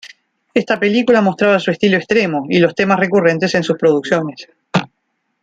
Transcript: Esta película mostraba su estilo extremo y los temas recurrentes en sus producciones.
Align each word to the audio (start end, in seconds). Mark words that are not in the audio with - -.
Esta 0.55 0.79
película 0.79 1.21
mostraba 1.21 1.59
su 1.59 1.69
estilo 1.69 1.95
extremo 1.95 2.47
y 2.49 2.57
los 2.57 2.73
temas 2.73 2.99
recurrentes 2.99 3.53
en 3.53 3.63
sus 3.63 3.77
producciones. 3.77 4.47